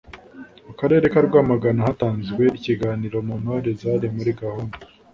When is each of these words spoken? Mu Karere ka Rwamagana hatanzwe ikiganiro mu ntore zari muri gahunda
Mu 0.65 0.73
Karere 0.79 1.05
ka 1.13 1.19
Rwamagana 1.27 1.79
hatanzwe 1.87 2.43
ikiganiro 2.57 3.17
mu 3.27 3.35
ntore 3.41 3.69
zari 3.81 4.07
muri 4.15 4.31
gahunda 4.41 4.75